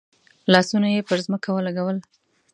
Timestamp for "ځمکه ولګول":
1.25-1.97